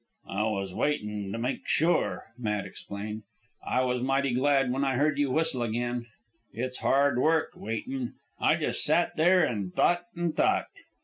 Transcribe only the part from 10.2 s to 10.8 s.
thought...